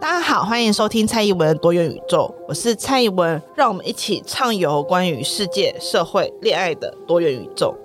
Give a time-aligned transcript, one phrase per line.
[0.00, 7.76] 大家好，欢迎收听蔡宜文多元宇宙，我是蔡宜文，让我们一起畅游关于世界、社会、恋爱的多元宇宙。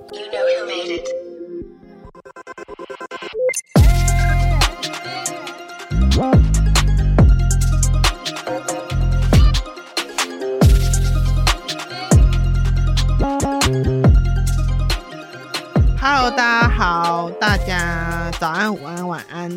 [15.99, 19.51] Hello，大家好，大家早安、午安、晚安。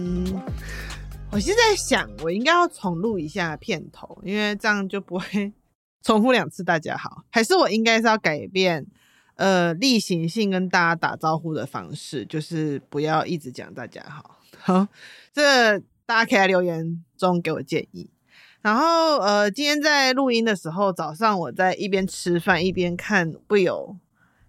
[1.30, 5.52] 我现在想，我应该要重录一下片头，因为这样就不会
[6.02, 6.64] 重复两次。
[6.64, 8.86] 大家好，还是我应该是要改变
[9.36, 14.40] 呃例行性跟大家打招呼的方式，就是不要一直讲大家好。
[14.58, 14.88] 好，
[15.32, 18.10] 这大家可以来留言中给我建议。
[18.62, 23.96] 然后呃，今天在录音的时候，早上我在一边吃饭一边看，不有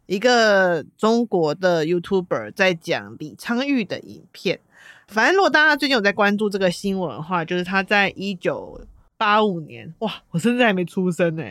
[0.05, 4.61] 一个中国的 YouTuber 在讲李昌钰的影片。
[5.09, 8.79] 反正如果大家最近有在关注这个新闻的话，就是他在一九
[9.17, 11.43] 八五年，哇，我甚至还没出生呢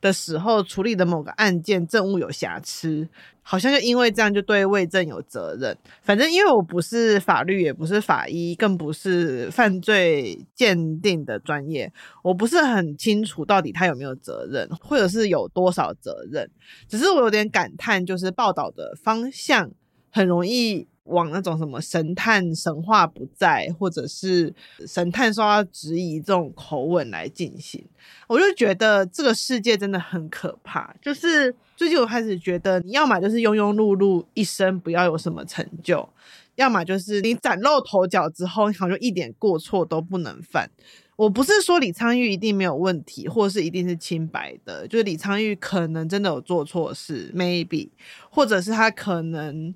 [0.00, 3.08] 的时候处理的某个案件证物有瑕疵，
[3.42, 5.76] 好像就因为这样就对伪证有责任。
[6.02, 11.90] 反正因为我不是法律，也不是法医，更不是犯罪鉴定的专业，
[12.22, 16.48] 我不是很清楚到底他有没有责任，或者是有多少责任。
[16.86, 19.70] 只是我有点感叹，就是报道的方向
[20.10, 20.86] 很容易。
[21.08, 24.54] 往那种什么神探神话不在，或者是
[24.86, 27.84] 神探说要质疑这种口吻来进行，
[28.26, 30.94] 我就觉得这个世界真的很可怕。
[31.02, 36.08] 就是最近我开始觉得，你要么就是庸庸碌碌一生不要有什么成就，
[36.56, 40.70] 要么就是你崭露头角之后，好像一点过错都不能犯。
[41.16, 47.88] 我不是说李昌钰一定没有问题，或是一定是清白的，就是李昌钰可能真的有做错事，maybe，
[48.30, 49.74] 或者是他可能。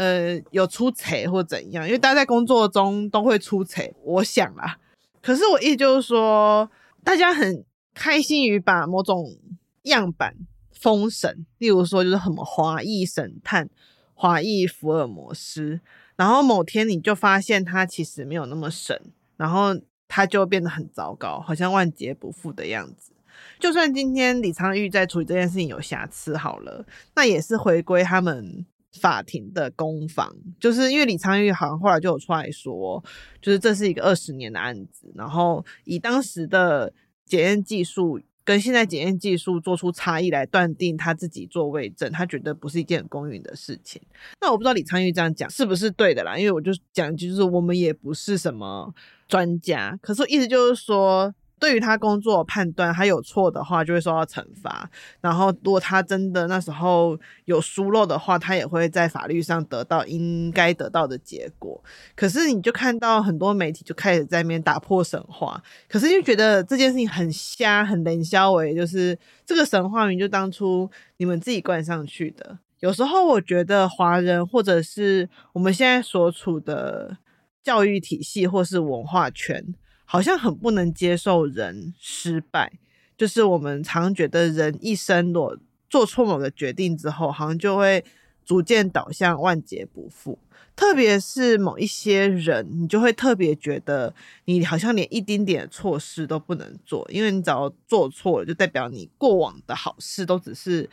[0.00, 1.86] 呃，有出错或怎样？
[1.86, 4.78] 因为大家在工作中都会出错，我想啦。
[5.20, 6.70] 可是我意思就是说，
[7.04, 7.62] 大家很
[7.92, 9.36] 开心于把某种
[9.82, 10.34] 样板
[10.72, 13.68] 封神，例如说就是什么华裔神探、
[14.14, 15.78] 华裔福尔摩斯，
[16.16, 18.98] 然后某天你就发现他其实没有那么神，
[19.36, 19.78] 然后
[20.08, 23.12] 他就变得很糟糕，好像万劫不复的样子。
[23.58, 28.64] 就算今天李昌钰在处理这件事情有瑕疵好了，那也是回归他们。
[28.92, 33.02] 法庭的攻防，就是因为李昌钰好像后来就有出来说，
[33.40, 36.92] 就是这是一个二十年的案子，然后以当时的
[37.24, 44.02] 检验技术跟现在检验技术做出差异来断定他自己做伪证，他觉得不是一件很公允的事情。
[44.40, 48.92] 那我不知道李昌钰这样讲是不是对的啦，因为我就讲就是我们也不是什么
[49.28, 51.34] 专家，可是意思就是说。
[51.60, 54.90] 对于他工作判断，他有错的话就会受到惩罚。
[55.20, 61.84] 然后，如果他真的那时候有疏漏的话，他也会在法律上得到应该得到的结果。
[62.16, 72.58] 可是，你就看到很多媒体就开始在那边打破神话，可是就觉得这件事情很瞎、很冷笑话，就是这个神话名就当初你们自己冠上去的。
[72.78, 77.18] 有时候我觉得华人或者是我们现在所处的
[77.62, 79.74] 教育体系或是文化圈。
[80.12, 82.72] 好像很不能接受人失败，
[83.16, 85.56] 就是我们常觉得人一生若
[85.88, 88.04] 做错某个决定之后，好像就会
[88.44, 90.36] 逐渐导向万劫不复。
[90.74, 94.12] 特别是某一些人，你就会特别觉得
[94.46, 100.90] 你好像连一丁点的错事都不能做，因为你只要做错了，就代表你过往的好事都只是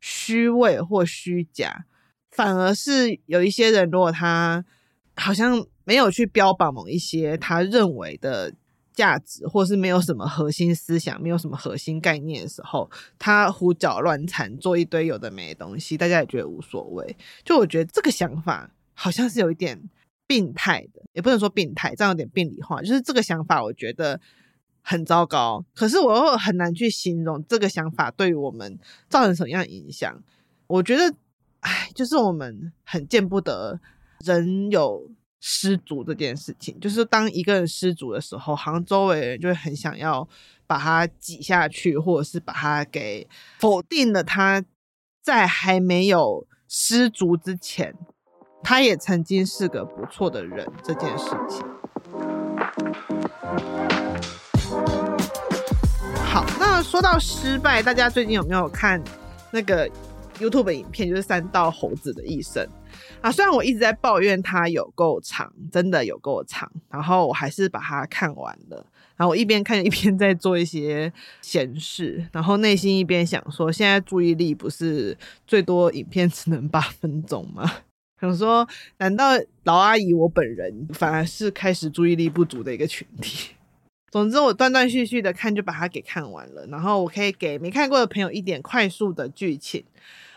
[0.00, 1.84] 虚伪或虚假。
[2.30, 4.64] 反而是有一些人，如果他
[5.16, 5.66] 好像。
[5.84, 8.52] 没有去标榜某一些他认为的
[8.92, 12.88] 价值，或是没有什么核心思想、没有什么核心概念的时候，
[13.18, 17.16] 他胡搅乱缠做一堆有的没的东西，大家也觉得无所谓。
[17.44, 19.90] 就我觉得这个想法好像是有一点
[20.26, 22.80] 病态的，也不能说病态，这样有点病理化。
[22.80, 24.20] 就是这个想法，我觉得
[24.80, 25.64] 很糟糕。
[25.74, 28.78] 可是我又很难去形容这个想法对于我们
[29.08, 30.22] 造成什么样的影响。
[30.68, 31.12] 我觉得，
[31.60, 33.80] 哎，就是我们很见不得
[34.24, 35.10] 人有。
[35.46, 40.26] 失足这件事情，就是当一个人失足的时候，好像周围人就会很想要
[40.66, 44.24] 把他挤下去，或者是把他给否定了。
[44.24, 44.64] 他
[45.20, 47.94] 在还没有失足之前，
[48.62, 50.66] 他也曾经是个不错的人。
[50.82, 51.62] 这件事情，
[56.24, 58.98] 好，那说到失败，大家最近有没有看
[59.50, 59.86] 那个
[60.38, 62.66] YouTube 影片，就是三道猴子的一生
[63.20, 63.30] 啊？
[63.30, 68.86] 虽然我一直在抱怨它有够长，真的有够长，然后我还是把它看完了。
[69.16, 77.70] 然后我一边看一边在做一些闲事，然后内心一边想说：现在注意力不是最多影片只能八分钟吗？
[78.20, 78.66] 想说，
[78.98, 79.32] 难道
[79.64, 83.50] 老阿姨我本人反而是开始注意力不足的一个群体？
[84.10, 86.66] 总之，我断断续续的看，就把它给看完了。
[86.68, 89.84] 然后我可以给没看过的朋友一点快速的剧情。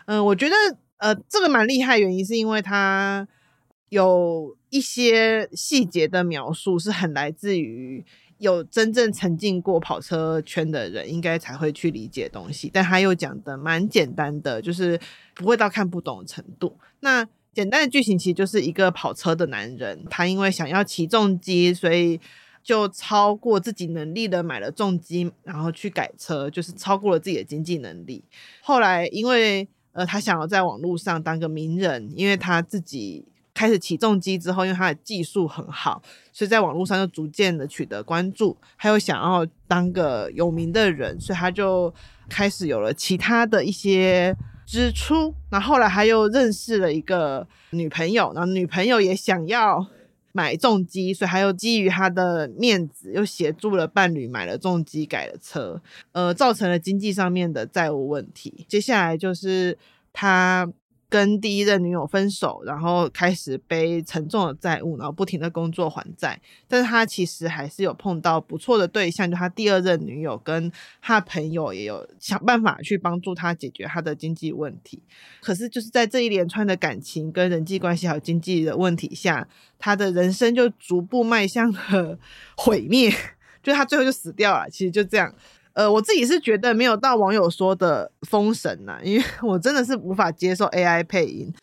[0.06, 0.54] 嗯、我觉得
[0.98, 3.26] 呃，这个蛮厉害，原因是因为它
[3.88, 8.04] 有一些细节的描述是很来自于
[8.38, 12.70] 有真正沉浸过跑车圈的人应该才会去理解东西。
[12.72, 15.00] 但他又讲的蛮简单的，就是
[15.34, 16.76] 不会到看不懂的程度。
[17.00, 22.20] 那简单的剧情其实就是一个跑车的男人，他因为想要骑重机，所以
[22.62, 28.22] 就超过自己能力的买了重机，然后去改车，就是超过了自己的经济能力。
[28.60, 29.66] 后来因为
[29.98, 36.00] 呃他想要在网络上当个名人，因为他自己开始起重机之后，因为他的技术很好，
[36.32, 38.56] 所以在网络上就逐渐的取得关注。
[38.76, 41.92] 还有想要当个有名的人，所以他就
[42.28, 44.32] 开始有了其他的一些
[44.64, 45.34] 支出。
[45.50, 49.84] 那后后来他又认识了一个女朋友，然后女朋友也想要。
[50.38, 55.82] 买重机，所以还有基于他的面子，又协助了伴侣买了重机，改了车，
[56.12, 58.64] 呃，造成了经济上面的债务问题。
[58.68, 59.76] 接下来就是
[60.12, 60.72] 他。
[61.10, 66.38] 跟第一任女友分手，然后开始背沉重的债务，然后不停的工作还债。
[66.66, 70.70] 但是他其实还是有碰到不错的对象，就他第二任女友跟
[71.00, 75.02] 他朋友也有想办法去帮助他解决他的经济问题。
[75.40, 82.18] 可是就是在这一连串的感情跟人际关系还有经济的问题下，他的人生就逐步迈向了
[82.56, 83.10] 毁灭，
[83.62, 84.68] 就他最后就死掉了。
[84.68, 85.34] 其实就这样。
[85.78, 91.54] 呃，我自己是觉得没有到网友说的封神呐、因为我真的是无法接受 AI 配音。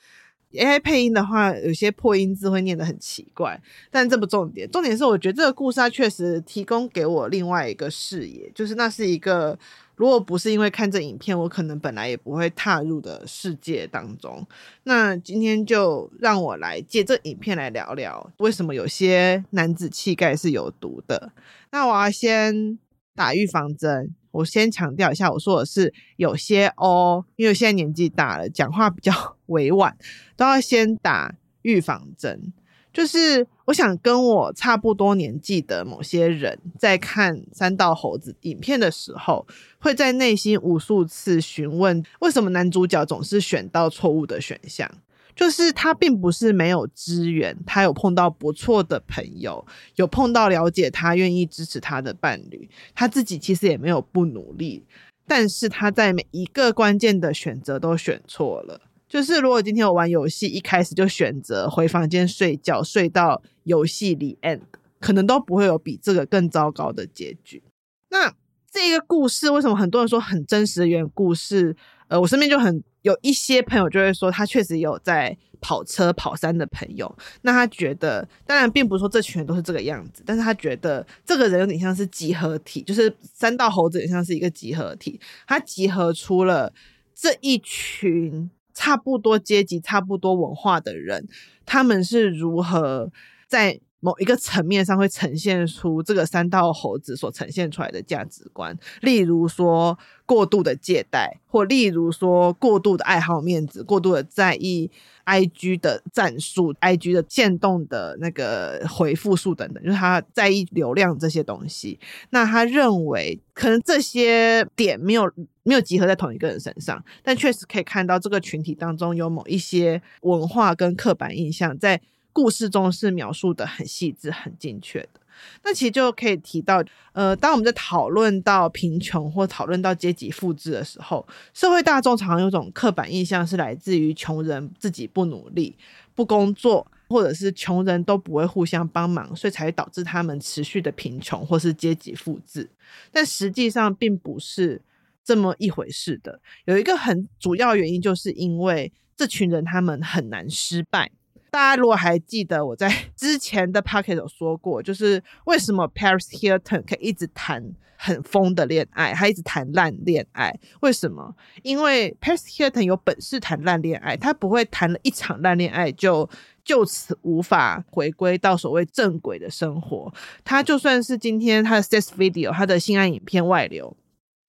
[0.54, 4.72] AI 配音的话，有些破音字会念得很奇怪，但这不重点。
[4.72, 9.60] 重点是我觉得这个故事它确实提供给我另外一个视野，就是那是一个
[9.96, 14.48] 如果不是因为看这影片，我可能本来也不会踏入的世界当中。
[14.84, 21.34] 那今天就让我来借这影片来聊聊，为什么有些男子气概是有毒的。
[21.72, 22.80] 那我要先。
[23.16, 29.12] 打预防针，我先强调一下，我说的是有些哦，因为现在年纪大了，讲话比较
[29.48, 29.98] 委婉，
[30.36, 32.54] 都要先打预防针。
[32.94, 39.46] 就是我想跟我差不多年纪的某些人在看三道猴子影片的时候，
[39.80, 44.90] 会在内心无数次询问，为什么男主角总是选到错误的选项。
[45.36, 49.66] 就是他并不是没有资源，他有碰到不错的朋友，
[49.96, 54.86] 有碰到了解他、愿意支持他的伴侣，他自己其实也没有不努力，
[55.28, 58.80] 但是他在每一个关键的选择都选错了。
[59.08, 64.62] 就是如果今天我玩游戏，一开始就选择回房间睡觉，睡到游戏里 end，
[65.00, 67.62] 可能都不会有比这个更糟糕的结局。
[68.10, 68.34] 那
[68.72, 71.76] 这个故事为什么很多人说很真实的原故事？
[72.08, 72.84] 呃，我身边就很。
[73.02, 77.16] 有一些朋友就会说，他确实有在跑车跑山的朋友。
[77.44, 86.74] 那他觉得，当然并不是说这群人都是这个样子，但是他觉得这个人有点像是集合体，就是山道猴子也像是一个集合体，他集合出了
[87.14, 91.28] 这一群差不多阶级、差不多文化的人，
[91.64, 93.12] 他们是如何
[93.48, 93.80] 在。
[94.06, 99.98] 某一个层面上会呈现出这个三道猴子所呈现出来的价值观，例如说
[100.28, 104.92] 过度的借贷，或例如说过度的爱好面子，过度的在意
[105.26, 112.00] IG 的战术、IG 的限动的那个回复数等等，就是他在意流量这些东西。
[112.30, 115.32] 那他认为可能这些点没有
[115.64, 122.00] 没有集合在同一个人身上，但确实可以看到这个群体当中有某一些文化跟刻板印象在。
[122.36, 125.22] 故事中是描述的很细致、很精确的。
[125.64, 135.78] 那其实就可以提到，呃，当我们在讨论到贫穷或讨论到阶级复制的时候，社会大众常常有种刻板印象是来自于穷人自己不努力、
[136.14, 142.70] 不工作，或者是穷人都不会互相帮忙，所以才会导致他们持续的贫穷或是阶级复制。
[143.12, 144.82] 但实际上并不是
[145.24, 146.40] 这么一回事的。
[146.66, 151.12] 有一个很主要原因，就是因为这群人他们很难失败。
[151.56, 157.64] 大家如果还记得我在 之前的 podcast 有说过，就是为什么 Paris Hilton 可以一直谈
[157.96, 160.54] 很疯的恋爱，他一直谈烂恋爱？
[160.82, 161.34] 为什么？
[161.64, 166.30] 因为 Paris Hilton 有本事谈烂恋爱，他不会谈了一场烂恋爱就
[166.66, 170.14] 就此无法回归到所谓正轨的生活。
[170.44, 173.96] 他就算是今天他的 sex video，他的性爱影片外流，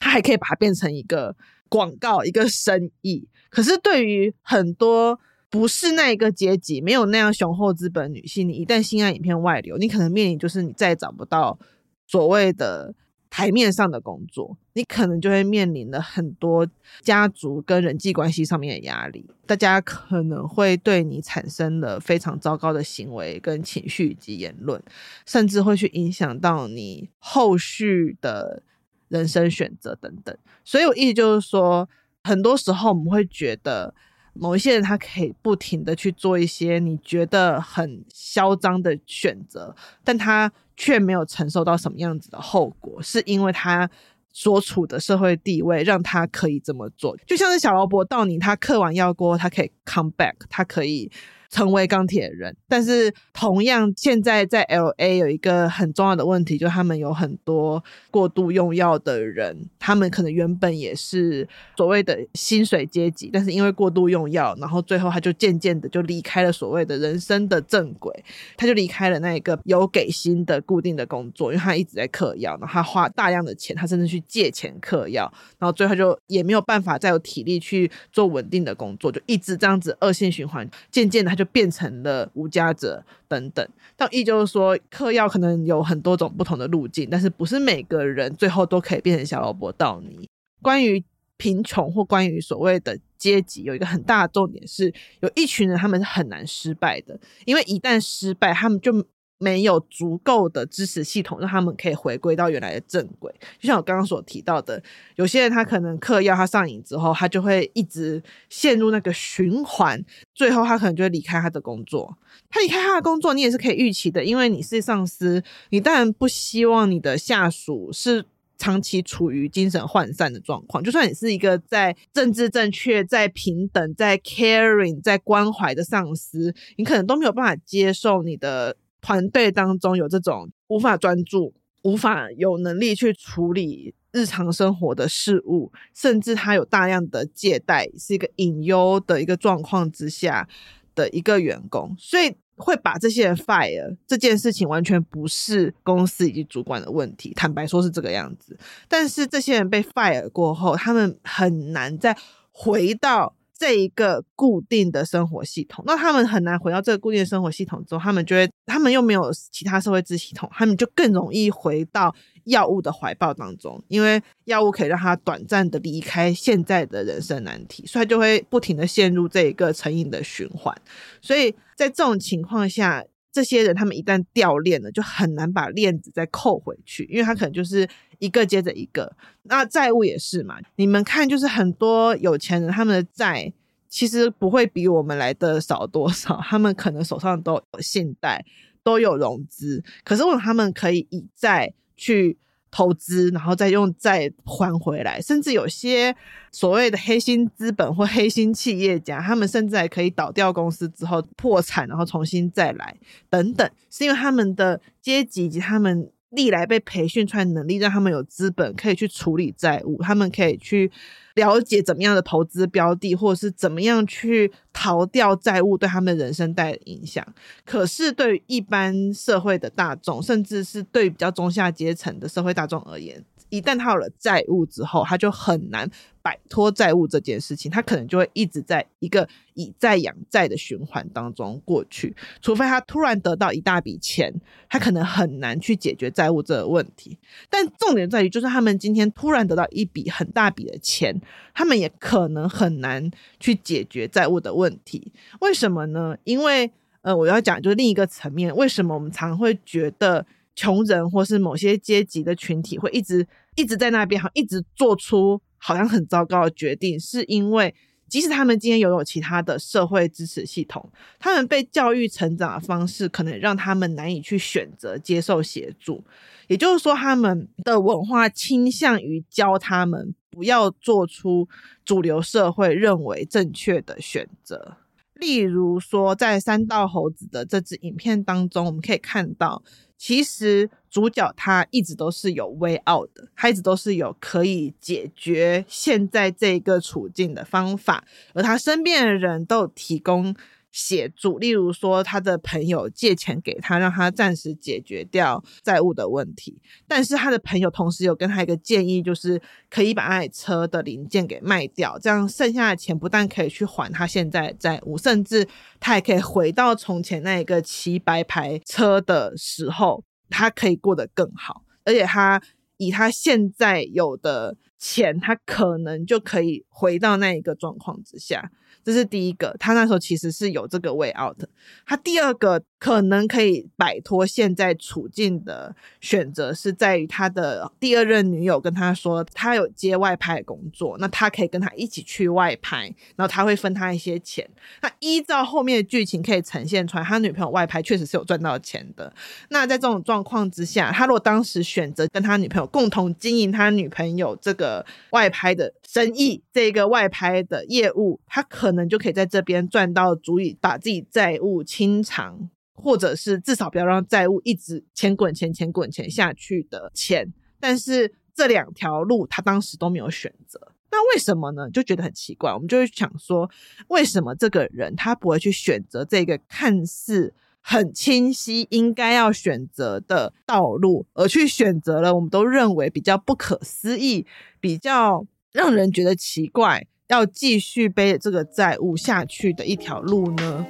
[0.01, 1.37] 他还可以把它变成一个
[1.69, 3.29] 广告、一个生意。
[3.49, 11.59] 可是对于很多不是那一个阶级、没有那样雄厚资本女性，你一旦性爱影片外流，你可能面临就是你再也找不到
[12.07, 12.95] 所谓的。
[13.29, 16.67] 台面上的工作，你可能就会面临了很多
[17.03, 24.83] 家族跟人际关系上面的压力，大家可能会对你产生了非常糟糕的行为跟情绪以及言论，
[25.27, 28.63] 甚至会去影响到你后续的
[29.09, 30.35] 人生选择等等。
[30.65, 31.87] 所以我意思就是说，
[32.23, 33.93] 很多时候我们会觉得。
[34.39, 39.75] 某一些人，他可以不停的去做一些你觉得很嚣张的选择，
[40.05, 43.89] 但他却没有承受到什么样子的后果，是因为他
[44.33, 47.17] 所处的社会地位让他可以这么做。
[47.27, 51.11] 就像是小劳勃到你，他嗑完药过后，他可以 come back，他可以。
[51.51, 68.13] 成为钢铁人，但是同样，现在在 LA 有一个很重要的问题，就他们有很多过度用药的人，他们可能原本也是所谓的薪水阶级，但是因为过度用药，然后最后他就渐渐的就离开了所谓的人生的正轨，
[68.57, 81.36] 他就离开了那一个有给薪的固定的工作，因为他一直在嗑药，然后他花大量的钱，他甚至去借钱嗑药，然后最后就也没有办法再有体力去做稳定的工作，就一直这样子恶性循环，渐渐的。
[81.37, 90.29] 就变成了无家者等等，但依旧说嗑药可能有很多种不同的路径，但是不是每个人最后都可以变成小萝卜道尼。
[90.63, 91.05] 关于
[91.37, 99.07] 贫穷或关于所谓的阶级，有一个很大的重点是，有一群人他们是很难失败的，因为一旦失败，他们就。
[99.39, 103.31] 没有足够的支持系统，让他们可以回归到原来的正轨。
[103.59, 104.83] 就像我刚刚所提到的，
[105.17, 110.03] 有些人他可能嗑药，他上瘾之后，他就会一直陷入那个循环，
[110.35, 112.17] 最后他可能就会离开他的工作。
[112.49, 118.25] 他离开他的工作，你也是可以预期的，因为你是上司，你当然不希望你的下属是
[118.57, 120.83] 长期处于精神涣散的状况。
[120.83, 128.75] 就算你是一个在政治正确、在平等、在 caring、在关怀的上司，你可能都没有办法接受你的。
[129.07, 140.49] 团队当中有这种无法专注、无法有能力去处理日常生活的事物，甚至他有大量的借贷，是一个隐忧的一个状况之下
[140.97, 148.59] 的一个员工，所以会把这些人 fire 这件事情完全不是公司以及主管的问题，坦白说是这个样子。
[148.89, 152.17] 但是这些人被 fire 过后，他们很难再
[152.51, 153.36] 回到。
[153.59, 170.75] 这一个固定的生活系统，那他们很难回到这个固定的生活系统之后，他们就会，他们又没有其他社会支系统，他们就更容易回到药物的怀抱当中，因为药物可以让他短暂的离开现在的人生难题，所以就会不停的陷入这一个成瘾的循环。
[171.23, 173.03] 所以在这种情况下，
[173.37, 177.87] 这些人他们一旦掉链了，就很难把链子再扣回去，因为他可能就是
[178.19, 179.15] 一个接着一个。
[179.43, 183.53] 那债务也是嘛，你们看，就是很多有钱人他们的债
[183.91, 188.43] 其实不会比我们来的少多少， 他们可能手上都有信贷，
[188.83, 192.39] 都有融资，可是为什么他们可以以债去
[192.71, 196.15] 投资，然后再用再还回来，甚至有些
[196.51, 202.97] 所谓的黑心资本或黑心企业家，他们甚至还可以倒掉公司之后破产，然后重新再来
[203.31, 206.11] 等等，是因为他们的阶级以及他们。
[206.31, 210.91] 历来被培训出来的能力，让他们有资本可以去处理债务，他们可以去
[211.35, 217.25] 了解怎么样的投资标的，或者是怎么样去逃掉债务对他们人生带来的影响。
[217.65, 225.89] 可是对于一般社会的大众，甚至是对比较中下阶层的社会大众而言，一旦他有了债务之后，他就很难
[226.23, 234.35] 摆脱债务这件事情，他可能就会一直在一个以债养债的循环当中过去，除非他突然得到一大笔钱，
[234.69, 237.17] 他可能很难去解决债务这个问题。
[237.49, 241.21] 但重点在于，就是他们今天突然得到一笔很大笔的钱，
[241.55, 245.13] 他们也可能很难去解决债务的问题。
[245.41, 246.17] 为什么呢？
[246.25, 246.71] 因为
[247.03, 250.27] 呃，我要讲就是另一个层面，为什么我们常会觉得？
[250.57, 257.73] 穷人或是某些阶级的群体会一直一直在那边，好，一直做出好像很糟糕的决定，是因为
[258.09, 266.03] 即使他们今天拥有其他的社会支持系统，他们被教育成长的方式可能让他们难以去选择接受协助，
[266.49, 271.49] 也就是说，他们的文化倾向于教他们不要做出
[271.85, 274.77] 主流社会认为正确的选择。
[275.17, 279.63] 例如说，在三道猴子的这支影片当中，我们可以看到。
[279.99, 288.05] 其实主角他一直都是有 way out 的，他一直都是有可以解决现在这个处境的方法，
[288.35, 290.37] 而他身边的人都有提供
[290.77, 296.61] 协助，例如说他的朋友借钱给他，让他暂时解决掉债务的问题。
[296.87, 299.41] 但是他的朋友同时有跟他一个建议，就是
[299.71, 305.49] 可以把那台车的零件给卖掉，这样剩下的钱不但可以去还他现在的债务，甚至
[305.81, 311.63] 他也可以回到从前那一个骑白牌车的时候，他可以过得更好。
[311.87, 312.43] 而且他
[312.77, 318.51] 以他现在有的钱，他可能就可以回到那一个状况之下。
[318.87, 321.37] 这是第一个，他那时候其实是有这个 way out。
[321.85, 332.83] 他第二个可能可以摆脱现在处境的选择，是在于他的第二任女友跟他说，他有接外拍工作，那他可以跟他一起去外拍，
[333.17, 334.49] 然后他会分他一些钱。
[334.81, 339.13] 那依照后面的剧情可以呈现出来，他女朋友外拍确实是有赚到钱的。
[339.49, 348.87] 那在这种状况之下，他如果当时选择跟他女朋友共同经营他女朋友这个外拍的生意，这个外拍的业务，他可能。
[348.87, 357.33] 就可以在这边赚到足以把自己债务清偿，或者是至少不要让债务一直钱滚钱、钱滚钱下去的钱。
[357.59, 361.69] 但是这两条路他当时都没有选择，那为什么呢？
[361.71, 362.53] 就觉得很奇怪。
[362.53, 363.51] 我们就会想说，
[363.89, 374.25] 为什么这个人他不会去选择这个看似很清晰应该要选择的道路，而去选择了我们都认为比较不可思议、
[374.61, 375.27] 比较
[375.57, 376.87] 让人觉得奇怪。
[377.09, 380.67] 要继续背这个债务下去的一条路呢？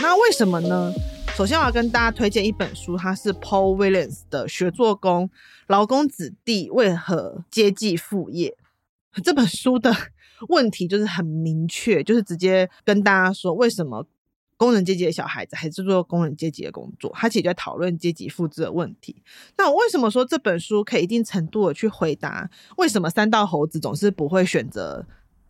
[0.00, 0.92] 那为什么呢？
[1.34, 5.28] 首先我要跟大家推荐一本书，它是 Paul Williams 的《学做工：
[5.66, 8.56] 劳工子弟为何接继副业》。
[9.24, 9.92] 这本书的
[10.48, 14.06] 问题就是很明确，就是直接跟大家说为什么。
[14.56, 19.22] 工人阶级的小孩子还是做工人阶级的工作，他其实在讨论阶级复制的问题。
[19.58, 25.06] 那我为什么说这本书可以一定程度的去回答为什么三道猴子总是不会选择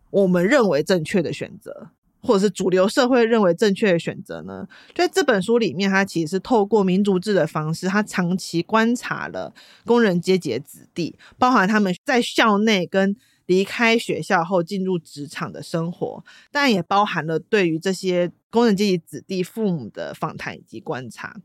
[0.09, 1.89] 我们认为正确的选择，
[2.21, 4.67] 或者是主流社会认为正确的选择呢？
[4.95, 9.53] 在这本书里面，他其实是透过民族志的方式，他长期观察了
[9.85, 13.15] 工人阶级的子弟，包含他们在校内跟
[13.47, 21.35] 离开学校后进入职场的生活，但也包含了对于这些工人阶级子弟父母的访谈以及观察。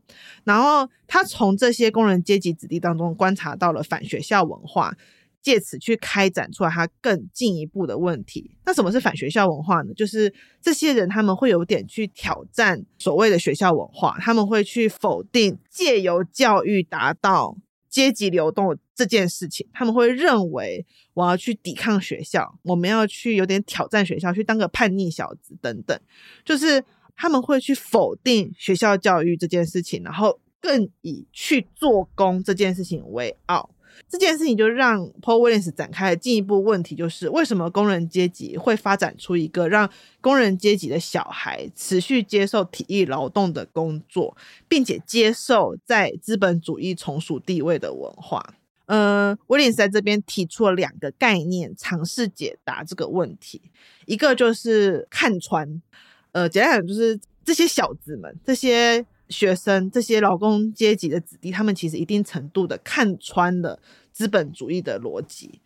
[0.43, 4.95] 然后他从这些工人阶级子弟当中观察到了反学校文化，
[5.41, 8.51] 借此去开展出来他更进一步的问题。
[8.65, 9.93] 那什么是反学校文化呢？
[9.93, 17.57] 就是这些人他们会有点去挑战所谓的学校文化，他们会去否定借由教育达到
[17.89, 25.99] 阶级流动这件事情，他们会认为我要去抵抗学校，我们要去有点挑战学校，去当个叛逆小子等等，
[26.45, 26.83] 就是
[27.15, 33.69] 他们会去否定学校教育这件事情，然后更以去做工这件事情为傲。
[34.09, 39.87] 这件事情就让 Paul Williams 展开了进一步问题，就是为什么工人阶级会发展出一个让
[40.19, 44.35] 工人阶级的小孩持续接受体力劳动的工作，
[44.67, 48.55] 并且接受在资本主义从属地位的文化？
[48.93, 53.71] 呃，Williams 在这边提出了两个概念，尝试解答这个问题。
[54.05, 55.81] 一个就是看穿，
[56.33, 59.05] 呃，简单讲就是这些小子们，这些。
[59.29, 63.79] 学生这些劳工阶级的子弟，他们其实一定程度的看穿了
[64.11, 65.59] 资本主义的逻辑。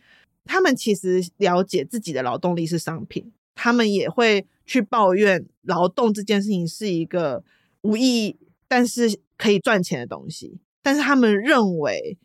[0.46, 7.44] 他们其实了解自己的劳动力是商品，他们也会去抱怨劳动这件事情是一个
[7.82, 8.38] 无意义
[8.70, 10.62] 但是可以赚钱的东西。
[10.82, 12.18] 但是他们认为，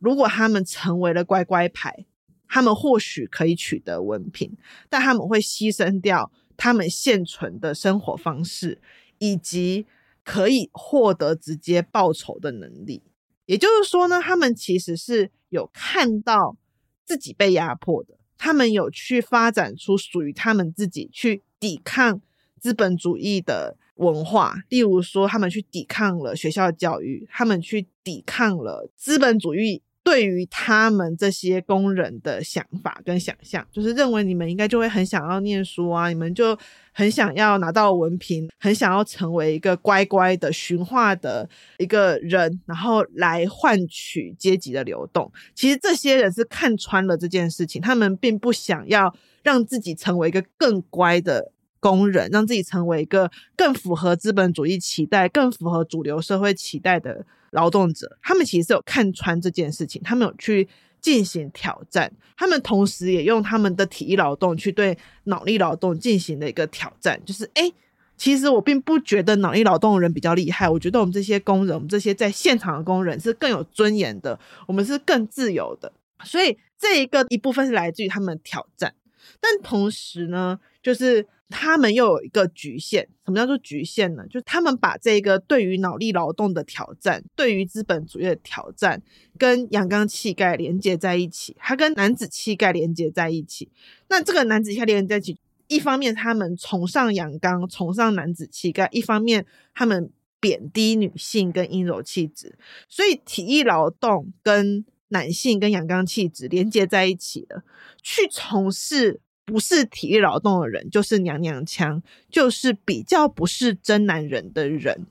[0.00, 2.04] 如果他们成为了乖乖牌，
[2.48, 4.56] 他们或许可以取得文凭，
[4.88, 8.80] 但他们会牺牲掉他们现存的生活方式
[9.18, 9.86] 以及。
[10.22, 13.02] 可以获得直接报酬的能力，
[13.46, 16.56] 也就是说呢，他们其实是有看到
[17.04, 22.20] 自己被压迫的，他们有去发展出属于他们自己去抵抗
[22.60, 29.82] 资本主义的文化，例如说，他们去抵抗了学校教育，他们去抵抗了资本主义。
[30.02, 36.58] 对于他们这些工人的想法跟想象，就是认为你们应该就会很想要念书啊，你们就
[36.92, 45.30] 很想要拿到文凭，很想要成为一个乖乖的驯化的一个人，然后来换取阶级的流动。
[45.54, 57.26] 其实这些人是看穿了这件事情，他们并不想要让自己成为一个更乖的工人，让自己成为一个更符合资本主义期待、更符合主流社会期待的。
[57.50, 60.68] 劳动者，他们其实是有看穿这件事情，他们有去
[61.00, 67.74] 进行挑战，他们同时也用他们的体力劳动去对脑力劳动进行了一个挑战，就是诶，
[68.16, 74.38] 其实我并不觉得脑力劳动的人比较厉害，我觉得我们这些工人，我们这些在现场的工人是更有尊严的，
[74.68, 78.94] 我们是更自由的，所以这一个一部分是来自于他们挑战，
[79.40, 83.08] 但同时呢，就是他们又有一个局限。
[83.24, 84.24] 什么叫做局限呢？
[84.26, 89.00] 就是他们把这个对于脑力劳动的挑战，对于资本主义的挑战，
[89.38, 93.70] 跟阳刚气概连接在一起，它跟男子气概连接在一起。
[94.08, 95.38] 那这个男子气概连接在一起，
[95.68, 102.58] 一方面他们崇尚阳刚，崇尚男子气概；一方面他们贬低女性跟阴柔气质。
[102.88, 107.62] 所以体力劳动跟男性跟阳刚气质连接在一起的，
[108.02, 109.20] 去从事。
[109.50, 115.06] 不是体力劳动的人，就是娘娘腔，就是比较不是真男人的人，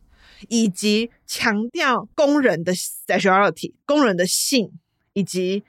[0.47, 4.71] 以及强调工人的 sexuality，工人的性，
[5.12, 5.63] 以及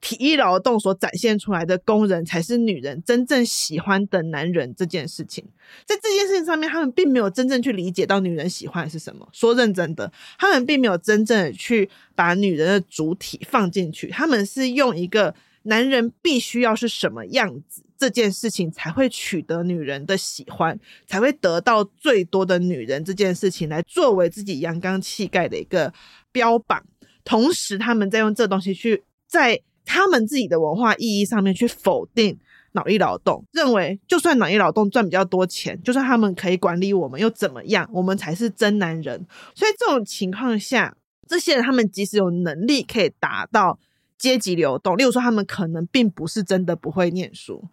[0.00, 5.44] 体力劳动所展现出来的工人才是女人真正喜欢的男人这件事情，
[5.84, 9.28] 在这件事情上面，他们并没有真正去理解到女人喜欢是什么。
[9.32, 17.82] 说认真的，他们并没有真正的去把女人的主体放进去，他们是用一个男人必须要是什么样子。
[17.96, 23.02] 这件事情才会取得女人的喜欢，才会得到最多的女人。
[23.02, 25.90] 这件事情来作为自己阳刚气概的一个
[26.30, 26.84] 标榜，
[27.24, 32.36] 同时他们在用这东西去在他们自己的文化意义上面去否定
[32.72, 37.88] 脑力劳动，认为就算脑力劳动赚比较多钱，就算他们可以管理我们又怎么样？
[37.90, 39.24] 我们才是真男人。
[39.54, 40.94] 所以这种情况下，
[41.26, 43.78] 这些人他们即使有能力可以达到。
[44.16, 47.68] 阶级流动，例如说，他们可能并不是真的不会念书，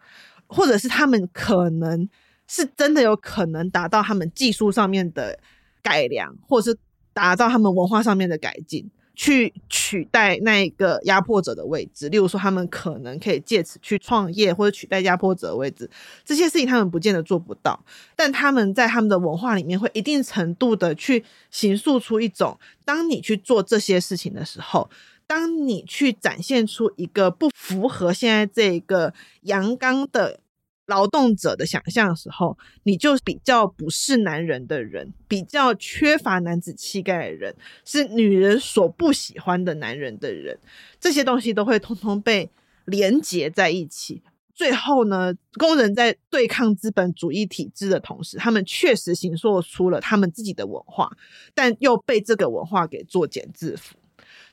[0.47, 2.09] 或者是他们可能
[2.47, 5.39] 是真的有可能达到他们技术上面的
[5.81, 6.77] 改良，或者是
[7.13, 12.09] 达到他们文化上面的改进，去取代那一个压迫者的位置。
[12.09, 15.89] 例如说，他们可能可以借此去创业，或者取代压迫者的位置。
[16.25, 17.79] 这些事情他们不见得做不到，
[18.15, 24.89] 但他们在他们的文化里面会一定程度的去形塑出一种，当你去做这些事情的时候。
[25.31, 29.13] 当你去展现出一个不符合现在这个
[29.43, 30.41] 阳刚的
[30.87, 40.59] 劳动者的想象的时候，你就比较不是男人的人，比较缺乏男子气概的人，是女人所不喜欢的男人的人，
[40.99, 42.49] 这些东西都会通通被
[42.83, 44.21] 连结在一起。
[44.53, 51.09] 最后呢，工人在对抗资本主义体制的同时，他们确实形塑出了他们自己的文化，
[51.53, 53.93] 但又被这个文化给作茧自缚。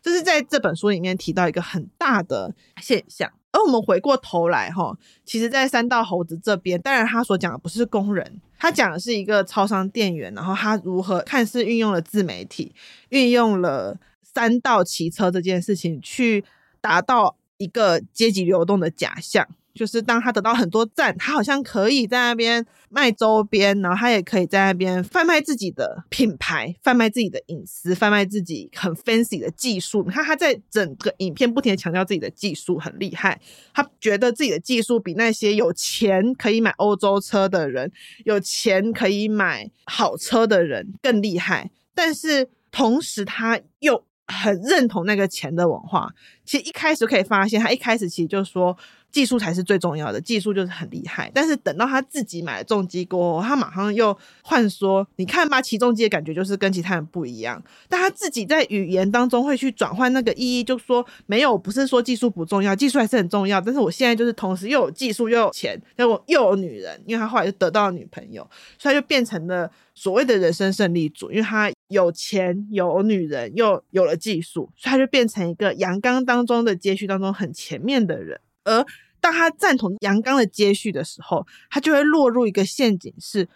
[0.02, 12.74] 这是在这本书里面提到一个很大的现象，而我们回过头来哈，其实，在三道猴子这边，当然他所讲的不是工人，他讲的是一个超商店员，然后他如何看似运用了自媒体，
[13.10, 16.44] 运用了三道骑车这件事情，去
[16.80, 19.46] 达到一个阶级流动的假象。
[19.78, 30.02] 就是当他得到很多赞，他好像可以在那边卖周边，然后他也可以在那边贩卖自己的品牌，贩卖自己的隐私，贩卖自己很 fancy 的技术。
[30.02, 33.40] 你看他在整个影片不停地强调自己的技术很厉害，
[33.72, 37.92] 他觉得自己的技术比那些有钱可以买欧洲车的人，
[38.24, 41.70] 有钱可以买好车的人更厉害。
[41.94, 46.12] 但是同时他又很认同那个钱的文化。
[46.44, 48.76] 其实一开始可以发现，他一开始其实就说。
[49.10, 51.30] 技术才是最重要的，技术就是很厉害。
[51.34, 63.60] 但是等到他自己买了重机过后，他马上又换说：“你看吧，骑重机的感觉就是跟其他人不一样。”但他自己在语言当中会去转换那个意义，就说：“没有，不是说技术不重要，技术还是很重要。
[63.60, 78.84] 但是我现在就是同时又有技术又有钱，又又有女人，因为他后来就得到了女朋友，所以他就变成了所谓的人生胜利组，因为他有钱有女人又有了技术，所以他就变成一个阳刚当中的接续当中很前面的人。”而
[79.20, 83.48] 当他赞同阳刚的接续的时候，他就会落入一个陷阱：是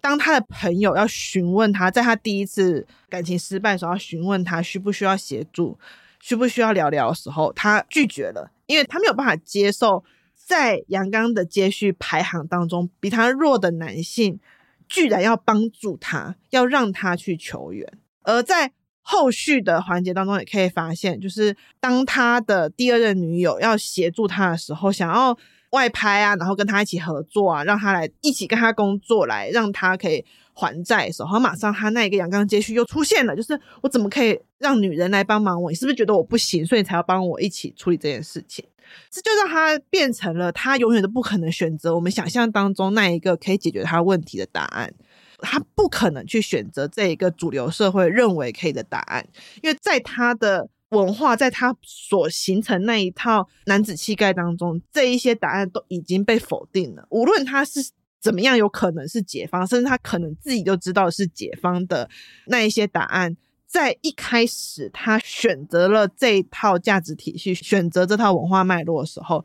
[0.00, 5.78] 当他的朋友要询问他，在他第一次感情失败的时候，要询问他需不需要协助、
[6.20, 10.02] 需不需要聊聊的时候，他拒绝了，因为他没有办法接受
[10.34, 14.40] 在阳刚的接续排行当中比他弱的男性
[14.88, 17.92] 居然要帮助他，要让他去求援，
[18.22, 18.72] 而在。
[19.08, 25.38] 后续的环节当中也可以发现，就是当他的第二任女友要协助他的时候，想要
[25.70, 35.70] 外拍啊，然后跟他一起合作啊，让他来一起跟他工作，来让他可以还债的时候，马上他那一个阳刚接续又出现了，就是我怎么可以让女人来帮忙我？
[35.70, 38.64] 你是不是觉得我不行，所以才要帮我一起处理这件事情？
[39.08, 44.92] 这就让他变成了他永远都不可能选择我们想象当中那一个可以解决他问题的答案。
[45.38, 49.26] 他不可能去选择这一个主流社会认为可以的答案，
[49.62, 57.06] 因为在他的文化，在他所形成那一套男子气概当中，这一些答案都已经被否定了。
[57.10, 62.08] 无论他是怎么样，有可能是解方，甚至他可能自己就知道是解方的
[62.46, 69.44] 那一些答案，在一开始他选择了这一套价值体系，选择这套文化脉络的时候。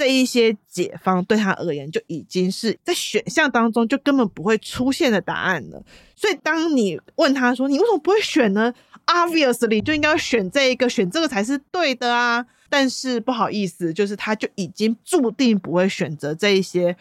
[0.00, 5.84] 这一些解方对他而言就已经是在选项当中就根本不会出现的答案了。
[6.16, 8.72] 所以当你问他说：“你为什么不会选呢
[9.04, 12.46] ？”Obviously 就应该选这一个，选这个才是对的啊。
[12.70, 16.96] 但是不好意思，就是他就已经注定不会选择这一些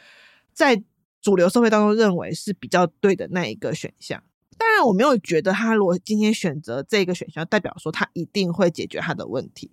[0.51, 0.83] 在
[1.21, 4.21] 主流社会当中认为是比较对的那一个选项。
[4.57, 9.71] 当然，我没有觉得他如果今天选择这个选项，代表说他一定会解决他的问题。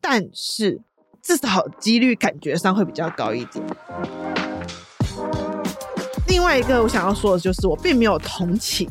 [0.00, 0.80] 但是。
[1.22, 3.64] 至少几率感觉上会比较高一点。
[6.28, 8.88] 另外一个我想要说的就是，我并没有同情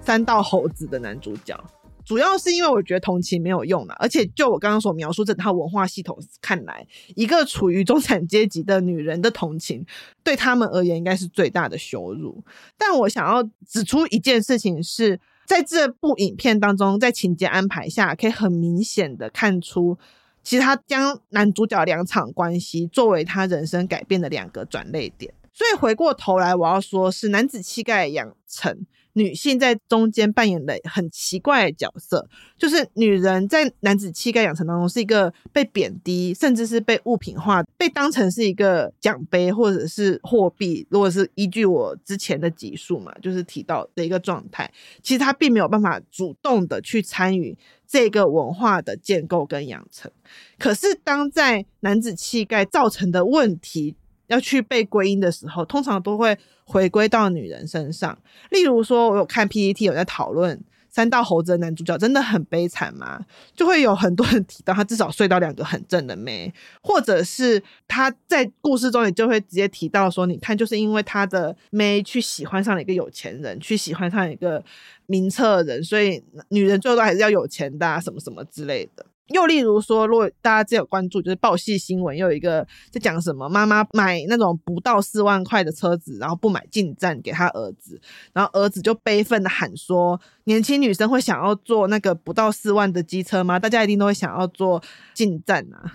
[0.00, 1.58] 三道猴子的男主角，
[2.04, 3.94] 主要是因为我觉得同情没有用了。
[3.98, 9.84] 而且就我刚刚所描述这套文化系统看来，一个处于中产阶级的女人的同情，
[10.22, 12.44] 对他们而言应该是最大的羞辱。
[12.76, 19.98] 但我想要指出一件事情是，在这部影片当中，在情节安排下，可以很明显的看出。
[20.44, 28.86] 其实他将男主角两场关系作为他人生改变的两个转捩点，所以回过头来，我要说是男子气概养成。
[29.14, 40.86] 女性在中间扮演了很奇怪的角色，就是女人在男子气概养成当中是一个被贬低，甚至是被物品化，被当成是一个奖杯或者是货币。
[40.90, 44.70] 如果是依据我之前的集数嘛，就是提到的一个状态，
[45.02, 50.10] 其实她并没有办法主动的去参与这个文化的建构跟养成。
[50.58, 53.94] 可是当在男子气概造成的问题，
[54.26, 58.16] 要去被归因的时候，通常都会回归到女人身上。
[58.50, 60.58] 例如说，我有看 PPT 有在讨论
[60.88, 63.20] 三道猴子的男主角真的很悲惨吗？
[63.54, 74.64] 就会有很多人提到他至少睡到两个很正的妹，或者是他在故事中也就会直接提到说，你看，就是因为他的妹去喜欢上了一个有钱人，去喜欢上一个
[75.06, 79.04] 名册人，所以女人最后都还是要有钱的啊，什么什么之类的。
[79.28, 87.98] 又例如说，如果大家只有关注，就是报系新闻，又有一个在讲什么妈妈买那种不到四万块的车子，然后不买进站给他儿子，
[88.34, 93.58] 然后儿子就悲愤的喊说：“年轻女生会想要坐那个不到四万的机车吗？
[93.58, 94.82] 大家一定都会想要坐
[95.14, 95.90] 进站啊！”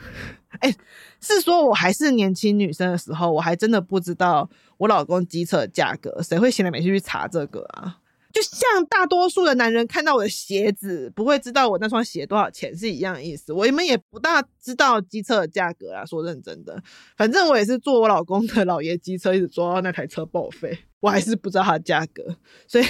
[0.62, 0.76] 哎，
[1.22, 7.98] 是说我还是年轻女生的时候，我还真的不知道我老公机车的价格，谁会闲来没事去查这个啊？
[8.32, 13.52] 就像大多数的男人看到我的鞋子，不会知道我那双鞋多少钱是一样的意思。
[13.52, 16.82] 我们也不大知道机车的价格啊，说认真的，
[17.18, 22.36] 反正我也是坐我老公的老爷机车，一直坐到那台车报废，我还是不知道它的价格，
[22.68, 22.86] 所以。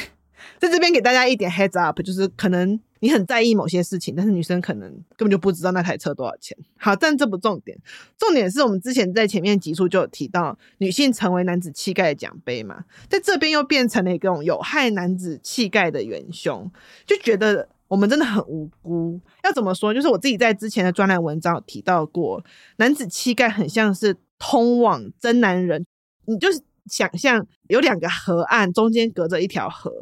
[0.58, 6.58] 在这边给大家一点 heads up，就是可能你很在意某些事情，但是女生可能根本就不知道那台车多少钱。
[6.78, 7.78] 好，但这不重点，
[8.18, 16.70] 重点是我们之前在前面集数就有提到，女性成为男子气概的奖杯嘛，在这边又变成了一种有害男子气概的元凶，
[17.06, 19.20] 就觉得我们真的很无辜。
[19.44, 19.94] 要怎么说？
[19.94, 22.44] 就是我自己在之前的专栏文章有提到过，
[22.78, 25.86] 男子气概很像是通往真男人，
[26.26, 26.62] 你就是。
[26.90, 29.94] 想象有两个河岸，中间隔着一条河，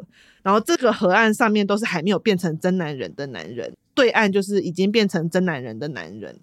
[0.42, 6.40] 然后这个河岸上面都是还没有变成真男人的男人，对岸就是已经变成真男人的男人，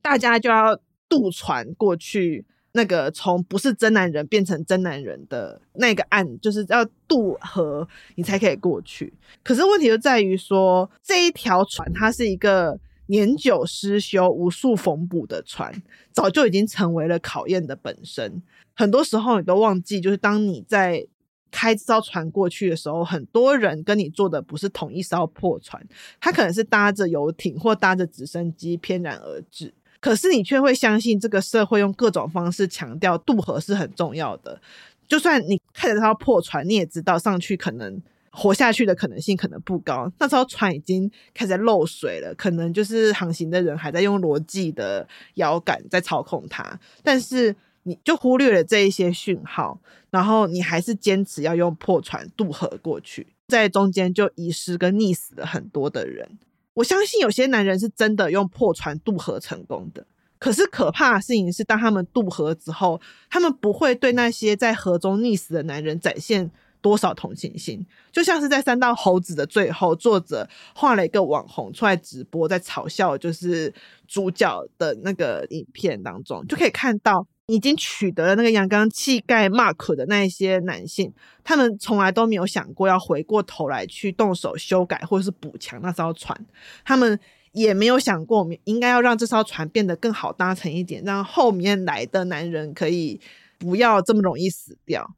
[0.00, 9.12] 大家就要渡船过去，那个从不是真男人变成真男人的那个岸，就是要渡河，你才可以过去。
[9.42, 18.42] 可是问题就在于说，这一条船它是一个年久失修、无数缝补的船，早就已经成为了考验的本身。
[18.74, 21.06] 很多时候你都忘记，就是当你在
[21.50, 25.82] 开这艘船过去的时候，很多人跟你坐的不是同一艘破船，
[26.20, 34.60] 他可能是搭着游艇或搭着直升机翩然而至，可是你却会相信这个社会用各种方式强调渡河是很重要的。
[35.08, 38.00] 就算你开着这艘破船，你也知道上去可能
[38.38, 47.56] 活下去的可能性可能不高，那艘船已经开始漏水了，可能就是航行的人还在用逻辑的摇杆在操控它，但是。
[47.84, 56.28] 你就忽略了这一些讯号，然后你还是坚持要用破船渡河过去，在中间就遗失跟溺死了很多的人。
[56.74, 60.04] 我相信有些男人是真的用破船渡河成功的，
[60.38, 67.84] 可是可怕的事情是，当他们渡河之后，他们不会对那些在河中溺死的男人展现多少同情心。
[68.12, 73.72] 就像是在三道猴子的最后，作者画了一个网红出来直播，在嘲笑就是
[74.06, 77.26] 主角的那个影片当中，就可以看到。
[77.50, 81.10] 已经取得了那个阳刚气概 mark 的那一些男性，
[81.42, 86.38] 他们从来都没有想过要回过头来去动手修改或者是补强那艘船，
[86.84, 87.18] 他们
[87.52, 93.18] 也没有想过我们应该要让这艘船变得更好搭乘一点，让后面来的男人可以
[93.58, 95.10] 不要这么容易死掉。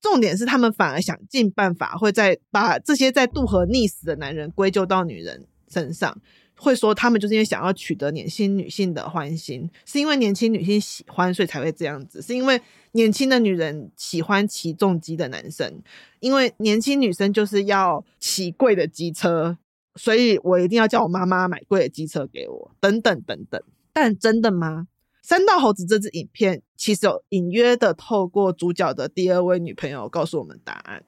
[0.00, 6.16] 重点是他们反而想尽办法会再把这些在渡河溺死的男人归咎到女人身上。
[6.58, 12.22] 会说他们就是因为想要取得年轻女性的欢心，是因为年轻女性喜欢，所以才会这样子。
[12.22, 12.58] 是因为
[12.92, 15.82] 年轻的女人喜欢骑重机的男生，
[16.18, 19.58] 因为年轻女生就是要骑贵的机车，
[19.96, 23.62] 所以我一定要叫我妈妈买贵的机车给我，等等等等。
[23.92, 24.86] 但真的吗？
[25.26, 31.02] 三道猴子这支影片其实有隐约的透过主角的第二位女朋友告诉我们答案，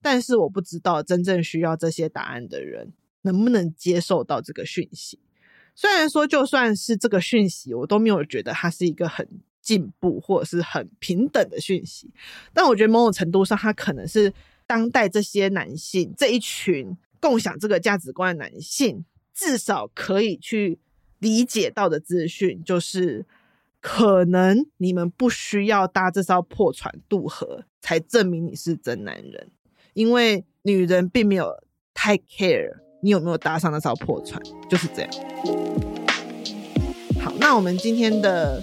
[0.00, 2.92] 但是我不知道真正需要这些答案的人。
[3.22, 5.18] 能不能接受到这个讯息？
[5.74, 9.28] 虽然说，就算是这个讯息，我都没有觉得它是一个很
[9.60, 12.08] 进步或者是很平等的讯息，
[12.54, 14.32] 但我觉得某种程度上，它可能是
[14.68, 20.78] 当代这些男性这一群共享这个价值观的男性，至少可以去
[21.18, 23.26] 理解到的资讯，就是
[23.80, 29.50] 可能你们不需要搭这艘破船渡河，才证明你是真男人，
[29.94, 31.52] 因为女人并没有
[31.94, 32.78] 太 care。
[33.00, 34.42] 你有没有搭上那艘破船？
[34.68, 35.10] 就是这样。
[37.20, 38.60] 好，那我们今天的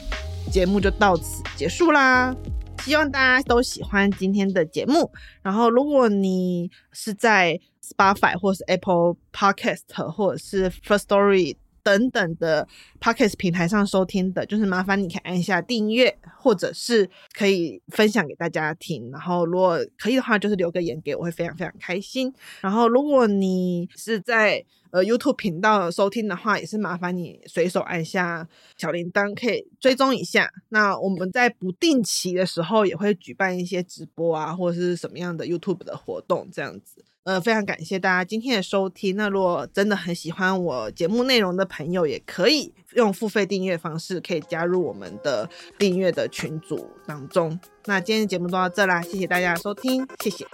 [0.51, 2.35] 节目就到此结束啦。
[2.83, 5.09] 希望大家都喜欢今天的节目。
[5.41, 11.55] 然后，如果你是在 Spotify 或是 Apple Podcast 或者是 Firstory。
[11.85, 12.67] 等等的
[12.99, 19.11] Podcast 平台上收听的，就是麻烦你可以按一下订阅，或者是可以分享给大家听。
[19.11, 22.33] 然后如果可以的话，就是留个言给我，会非常非常开心。
[22.61, 30.49] 然后如果你是在呃 YouTube 频道收听的话，也是麻烦你随手按下小铃铛，可以追踪一下。
[30.69, 37.05] 那我们在不定期的时候也会举办一些直播啊，或者是什么样的 YouTube 的活动这样子。
[37.25, 39.15] 呃，非常感谢大家今天的收听。
[39.15, 47.59] 那如果真的很喜欢我节目内容的朋友，也可以用付费订阅方式，可以加入我们的订阅的群组当中。
[47.85, 50.45] 那今天的节目就到这啦，谢谢大家的收听，谢谢。